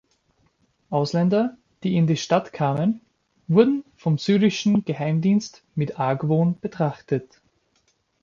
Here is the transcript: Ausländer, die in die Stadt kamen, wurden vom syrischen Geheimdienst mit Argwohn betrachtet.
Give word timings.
Ausländer, 0.89 1.55
die 1.83 1.95
in 1.95 2.07
die 2.07 2.17
Stadt 2.17 2.53
kamen, 2.53 3.01
wurden 3.47 3.83
vom 3.97 4.17
syrischen 4.17 4.83
Geheimdienst 4.83 5.61
mit 5.75 5.99
Argwohn 5.99 6.59
betrachtet. 6.59 7.39